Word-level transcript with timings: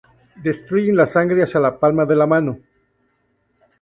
Distribuyen 0.43 0.97
la 0.97 1.05
sangre 1.05 1.43
hacia 1.43 1.59
la 1.59 1.77
"palma 1.77 2.07
de 2.07 2.15
la 2.15 2.25
mano". 2.25 2.57